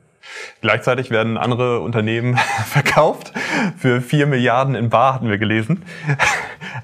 [0.61, 3.33] Gleichzeitig werden andere Unternehmen verkauft.
[3.77, 5.83] Für vier Milliarden in Bar hatten wir gelesen.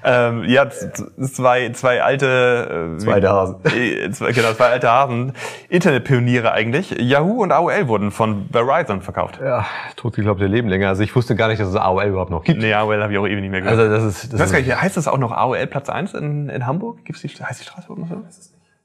[0.04, 3.56] Ähm, ja, zwei, zwei alte, äh, zwei alte Hasen.
[3.78, 5.32] Äh, zwei, genau, zwei alte Hasen.
[5.68, 6.90] Internetpioniere eigentlich.
[6.98, 9.38] Yahoo und AOL wurden von Verizon verkauft.
[9.42, 10.88] Ja, tot geglaubt, ihr leben länger.
[10.88, 12.60] Also ich wusste gar nicht, dass es AOL überhaupt noch gibt.
[12.60, 13.78] Nee, AOL habe ich auch ewig nicht mehr gehört.
[13.78, 16.14] Also das ist, das ich weiß gar nicht, heißt das auch noch AOL Platz 1
[16.14, 17.04] in, in Hamburg?
[17.04, 18.24] Gibt's die, heißt die Straße noch so?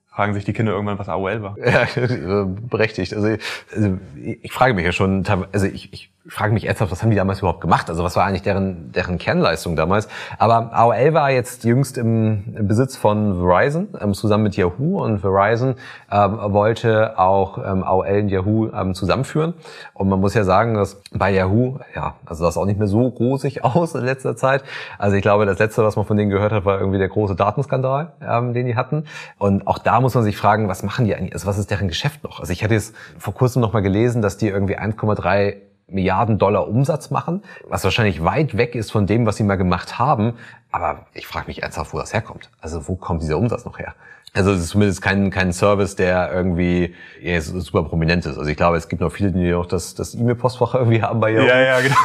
[0.09, 1.57] fragen sich die Kinder irgendwann, was AOL war.
[1.57, 1.87] Ja,
[2.69, 3.15] berechtigt.
[3.15, 3.35] Also,
[3.73, 7.09] also ich frage mich ja schon, also ich, ich ich frage mich ernsthaft, was haben
[7.09, 7.89] die damals überhaupt gemacht?
[7.89, 10.07] Also was war eigentlich deren, deren Kernleistung damals?
[10.37, 15.03] Aber AOL war jetzt jüngst im, Besitz von Verizon, ähm, zusammen mit Yahoo.
[15.03, 15.75] Und Verizon
[16.09, 19.53] ähm, wollte auch ähm, AOL und Yahoo ähm, zusammenführen.
[19.93, 23.07] Und man muss ja sagen, dass bei Yahoo, ja, also das auch nicht mehr so
[23.07, 24.63] rosig aus in letzter Zeit.
[24.97, 27.35] Also ich glaube, das Letzte, was man von denen gehört hat, war irgendwie der große
[27.35, 29.05] Datenskandal, ähm, den die hatten.
[29.39, 31.33] Und auch da muss man sich fragen, was machen die eigentlich?
[31.33, 32.39] Also was ist deren Geschäft noch?
[32.39, 36.67] Also ich hatte jetzt vor kurzem noch mal gelesen, dass die irgendwie 1,3 Milliarden Dollar
[36.67, 40.33] Umsatz machen, was wahrscheinlich weit weg ist von dem, was sie mal gemacht haben.
[40.71, 42.49] Aber ich frage mich ernsthaft, wo das herkommt.
[42.61, 43.93] Also wo kommt dieser Umsatz noch her?
[44.33, 48.37] Also es ist zumindest kein, kein Service, der irgendwie ja, super prominent ist.
[48.37, 51.31] Also ich glaube, es gibt noch viele, die noch das, das E-Mail-Postfach irgendwie haben bei
[51.31, 51.47] Yahoo.
[51.47, 51.95] Ja, ja, genau.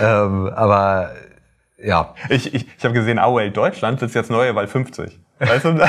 [0.00, 1.10] ähm, aber
[1.82, 2.14] ja.
[2.28, 5.18] Ich, ich, ich habe gesehen, AOL Deutschland sitzt jetzt neue Wahl 50.
[5.38, 5.70] Weißt du?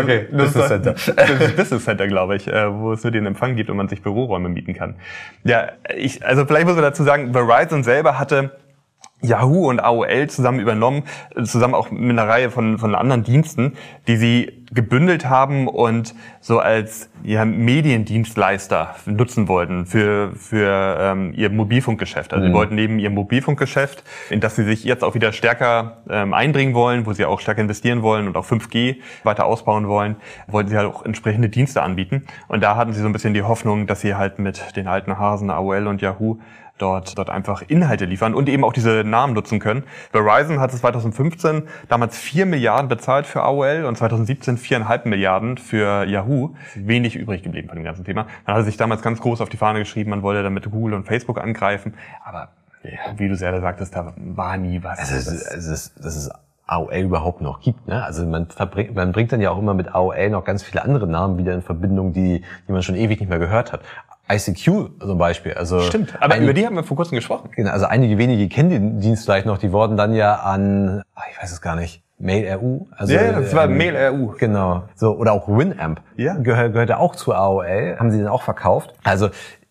[0.00, 0.94] okay, Business Center.
[0.94, 4.02] Das Business Center, glaube ich, äh, wo es nur den Empfang gibt und man sich
[4.02, 4.96] Büroräume mieten kann.
[5.44, 8.50] Ja, ich, also vielleicht muss man dazu sagen, Verizon selber hatte
[9.22, 11.04] Yahoo und AOL zusammen übernommen,
[11.44, 13.74] zusammen auch mit einer Reihe von, von anderen Diensten,
[14.06, 21.50] die sie gebündelt haben und so als ja, Mediendienstleister nutzen wollten für, für ähm, ihr
[21.50, 22.32] Mobilfunkgeschäft.
[22.32, 22.48] Also mhm.
[22.50, 26.74] sie wollten neben ihrem Mobilfunkgeschäft, in das sie sich jetzt auch wieder stärker ähm, einbringen
[26.74, 30.76] wollen, wo sie auch stärker investieren wollen und auch 5G weiter ausbauen wollen, wollten sie
[30.76, 32.24] halt auch entsprechende Dienste anbieten.
[32.48, 35.18] Und da hatten sie so ein bisschen die Hoffnung, dass sie halt mit den alten
[35.18, 36.38] Hasen AOL und Yahoo
[36.78, 39.84] dort, dort einfach Inhalte liefern und eben auch diese Namen nutzen können.
[40.10, 46.54] Verizon hat 2015 damals 4 Milliarden bezahlt für AOL und 2017 4,5 Milliarden für Yahoo.
[46.74, 48.26] Wenig übrig geblieben von dem ganzen Thema.
[48.46, 51.04] Man hatte sich damals ganz groß auf die Fahne geschrieben, man wollte damit Google und
[51.04, 52.48] Facebook angreifen, aber
[53.16, 54.98] wie du selber sagtest, da war nie was.
[54.98, 56.30] Also, das, ist, das ist
[56.66, 57.86] AOL überhaupt noch gibt.
[57.86, 58.02] Ne?
[58.02, 61.06] Also man, verbringt, man bringt dann ja auch immer mit AOL noch ganz viele andere
[61.06, 63.80] Namen wieder in Verbindung, die, die man schon ewig nicht mehr gehört hat.
[64.30, 65.52] ICQ zum Beispiel.
[65.54, 67.50] Also Stimmt, aber einige, über die haben wir vor kurzem gesprochen.
[67.54, 71.24] Genau, also einige wenige kennen den Dienst vielleicht noch, die wurden dann ja an, ach,
[71.30, 72.86] ich weiß es gar nicht, Mail.ru.
[72.96, 74.34] Also, ja, das war ähm, Mail.ru.
[74.38, 74.84] Genau.
[74.94, 76.00] So, oder auch Winamp.
[76.16, 76.34] Ja.
[76.34, 78.94] Gehör, gehörte auch zu AOL, haben sie dann auch verkauft.
[79.02, 79.30] Also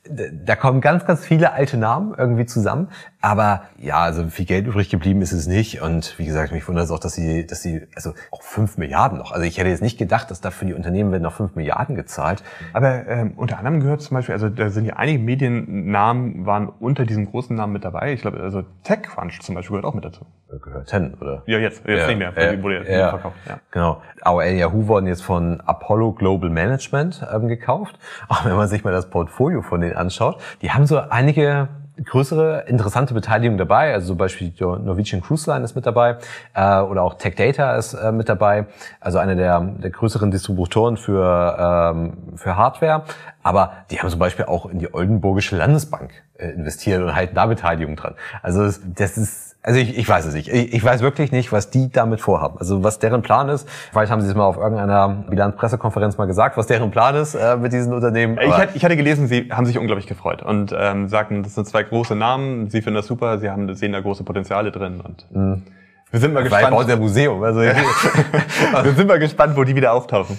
[0.09, 2.89] da kommen ganz, ganz viele alte Namen irgendwie zusammen.
[3.23, 5.81] Aber ja, also viel Geld übrig geblieben ist es nicht.
[5.81, 9.17] Und wie gesagt, mich wundert es auch, dass sie, dass sie, also auch fünf Milliarden
[9.17, 9.31] noch.
[9.31, 11.95] Also ich hätte jetzt nicht gedacht, dass da für die Unternehmen werden noch fünf Milliarden
[11.95, 12.43] gezahlt.
[12.73, 17.05] Aber ähm, unter anderem gehört zum Beispiel, also da sind ja einige Mediennamen waren unter
[17.05, 18.11] diesem großen Namen mit dabei.
[18.11, 20.25] Ich glaube, also TechCrunch zum Beispiel gehört auch mit dazu.
[20.61, 21.43] Gehört hin, oder?
[21.45, 23.37] Ja, jetzt, jetzt ja, nicht mehr, äh, wurde ja, verkauft.
[23.47, 23.59] Ja.
[23.71, 24.01] Genau.
[24.19, 27.97] AOL Yahoo wurden jetzt von Apollo Global Management ähm, gekauft.
[28.27, 31.69] Auch wenn man sich mal das Portfolio von denen anschaut, die haben so einige
[32.01, 36.17] größere interessante Beteiligung dabei, also zum Beispiel die Norwegian Cruise Line ist mit dabei
[36.53, 38.65] äh, oder auch Tech Data ist äh, mit dabei,
[38.99, 43.03] also eine der, der größeren Distributoren für, ähm, für Hardware.
[43.43, 47.45] Aber die haben zum Beispiel auch in die Oldenburgische Landesbank äh, investiert und halten da
[47.45, 48.15] Beteiligung dran.
[48.41, 48.63] Also
[48.95, 50.49] das ist also ich, ich weiß es nicht.
[50.49, 52.57] Ich, ich weiß wirklich nicht, was die damit vorhaben.
[52.59, 53.67] Also was deren Plan ist.
[53.91, 57.55] Vielleicht haben sie es mal auf irgendeiner Bilanzpressekonferenz mal gesagt, was deren Plan ist äh,
[57.55, 58.37] mit diesen Unternehmen.
[58.41, 61.65] Ich hatte, ich hatte gelesen, sie haben sich unglaublich gefreut und ähm, sagten, das sind
[61.65, 62.69] zwei große Namen.
[62.69, 63.39] Sie finden das super.
[63.39, 65.63] Sie haben sehen da große Potenziale drin und mhm.
[66.11, 66.65] wir sind mal gespannt.
[66.65, 67.41] Vielleicht baut der Museum.
[67.41, 67.61] Also
[68.83, 70.37] wir sind mal gespannt, wo die wieder auftauchen.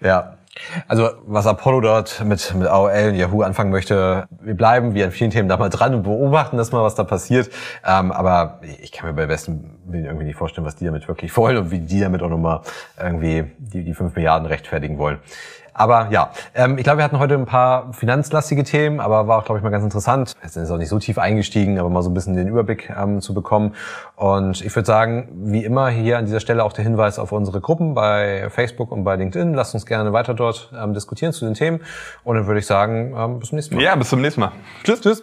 [0.00, 0.37] Ja,
[0.86, 5.10] also was Apollo dort mit, mit AOL und Yahoo anfangen möchte, wir bleiben wie an
[5.10, 7.50] vielen Themen da mal dran und beobachten das mal, was da passiert.
[7.86, 11.56] Ähm, aber ich kann mir bei besten irgendwie nicht vorstellen, was die damit wirklich wollen
[11.56, 12.60] und wie die damit auch nochmal
[13.00, 15.18] irgendwie die, die 5 Milliarden rechtfertigen wollen.
[15.78, 19.44] Aber ja, ähm, ich glaube, wir hatten heute ein paar finanzlastige Themen, aber war auch,
[19.44, 20.34] glaube ich, mal ganz interessant.
[20.42, 23.32] Jetzt auch nicht so tief eingestiegen, aber mal so ein bisschen den Überblick ähm, zu
[23.32, 23.74] bekommen.
[24.16, 27.60] Und ich würde sagen, wie immer hier an dieser Stelle auch der Hinweis auf unsere
[27.60, 29.54] Gruppen bei Facebook und bei LinkedIn.
[29.54, 31.80] Lasst uns gerne weiter dort ähm, diskutieren zu den Themen.
[32.24, 33.84] Und dann würde ich sagen, ähm, bis zum nächsten Mal.
[33.84, 34.52] Ja, bis zum nächsten Mal.
[34.82, 35.22] Tschüss, tschüss.